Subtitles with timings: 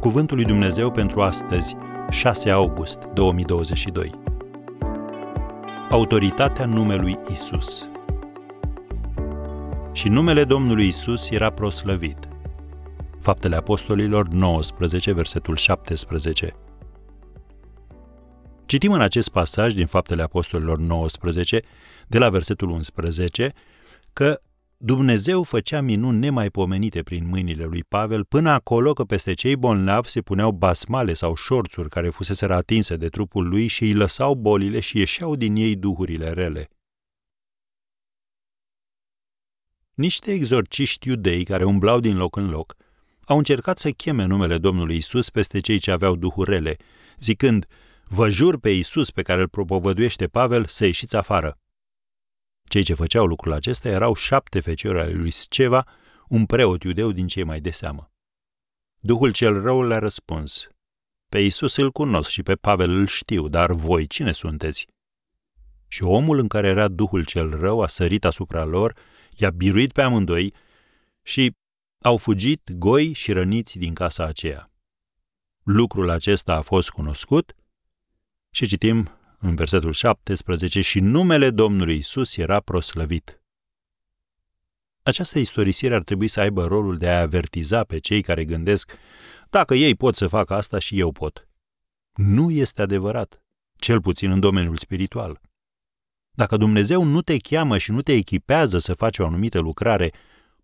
[0.00, 1.76] Cuvântul lui Dumnezeu pentru astăzi,
[2.10, 4.10] 6 august 2022.
[5.90, 7.88] Autoritatea numelui Isus.
[9.92, 12.28] Și numele Domnului Isus era proslăvit.
[13.20, 16.52] Faptele Apostolilor 19, versetul 17.
[18.66, 21.60] Citim în acest pasaj din Faptele Apostolilor 19,
[22.06, 23.52] de la versetul 11,
[24.12, 24.40] că
[24.80, 30.20] Dumnezeu făcea minuni nemaipomenite prin mâinile lui Pavel, până acolo că peste cei bolnavi se
[30.20, 34.98] puneau basmale sau șorțuri care fusese atinse de trupul lui și îi lăsau bolile și
[34.98, 36.70] ieșeau din ei duhurile rele.
[39.94, 42.74] Niște exorciști iudei care umblau din loc în loc
[43.24, 46.76] au încercat să cheme numele Domnului Isus peste cei ce aveau duhuri rele,
[47.18, 47.66] zicând,
[48.04, 51.58] Vă jur pe Isus pe care îl propovăduiește Pavel să ieșiți afară.
[52.68, 55.86] Cei ce făceau lucrul acesta erau șapte feciori ale lui Sceva,
[56.28, 58.10] un preot iudeu din cei mai de seamă.
[59.00, 60.68] Duhul cel rău le-a răspuns,
[61.28, 64.86] Pe Isus îl cunosc și pe Pavel îl știu, dar voi cine sunteți?
[65.88, 68.96] Și omul în care era Duhul cel rău a sărit asupra lor,
[69.36, 70.54] i-a biruit pe amândoi
[71.22, 71.56] și
[72.02, 74.70] au fugit goi și răniți din casa aceea.
[75.62, 77.56] Lucrul acesta a fost cunoscut
[78.50, 83.42] și citim în versetul 17, și numele Domnului Isus era proslăvit.
[85.02, 88.92] Această istorisire ar trebui să aibă rolul de a avertiza pe cei care gândesc,
[89.50, 91.48] dacă ei pot să facă asta și eu pot.
[92.14, 93.42] Nu este adevărat,
[93.76, 95.40] cel puțin în domeniul spiritual.
[96.30, 100.12] Dacă Dumnezeu nu te cheamă și nu te echipează să faci o anumită lucrare,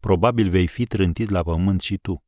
[0.00, 2.24] probabil vei fi trântit la pământ și tu.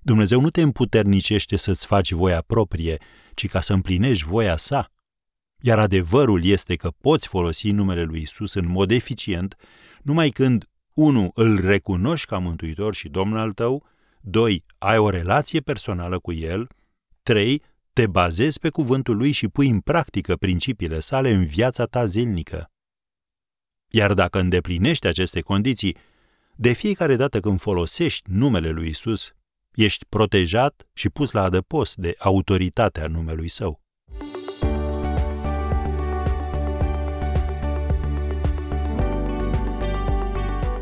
[0.00, 2.96] Dumnezeu nu te împuternicește să-ți faci voia proprie,
[3.34, 4.90] ci ca să împlinești voia sa.
[5.60, 9.56] Iar adevărul este că poți folosi numele lui Isus în mod eficient
[10.02, 11.30] numai când 1.
[11.34, 13.86] îl recunoști ca mântuitor și domn al tău,
[14.20, 14.64] 2.
[14.78, 16.68] ai o relație personală cu el,
[17.22, 17.62] 3.
[17.92, 22.70] te bazezi pe cuvântul lui și pui în practică principiile sale în viața ta zilnică.
[23.88, 25.96] Iar dacă îndeplinești aceste condiții,
[26.56, 29.32] de fiecare dată când folosești numele lui Isus,
[29.74, 33.79] ești protejat și pus la adăpost de autoritatea numelui său.